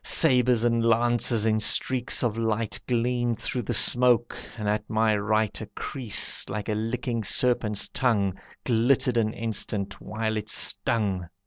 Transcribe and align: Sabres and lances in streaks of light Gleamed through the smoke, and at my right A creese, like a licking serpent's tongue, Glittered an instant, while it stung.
Sabres 0.03 0.63
and 0.63 0.83
lances 0.83 1.45
in 1.45 1.59
streaks 1.59 2.23
of 2.23 2.35
light 2.35 2.79
Gleamed 2.87 3.37
through 3.37 3.61
the 3.61 3.73
smoke, 3.75 4.35
and 4.57 4.67
at 4.67 4.89
my 4.89 5.15
right 5.15 5.61
A 5.61 5.67
creese, 5.75 6.49
like 6.49 6.69
a 6.69 6.73
licking 6.73 7.23
serpent's 7.23 7.87
tongue, 7.89 8.33
Glittered 8.63 9.17
an 9.17 9.31
instant, 9.31 10.01
while 10.01 10.37
it 10.37 10.49
stung. 10.49 11.29